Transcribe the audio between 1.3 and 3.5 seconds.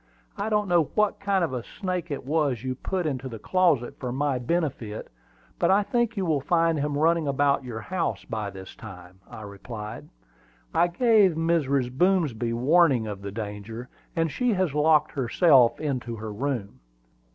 of a snake it was you put into the